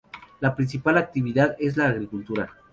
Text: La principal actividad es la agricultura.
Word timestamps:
La 0.39 0.55
principal 0.55 0.97
actividad 0.97 1.55
es 1.59 1.77
la 1.77 1.85
agricultura. 1.85 2.55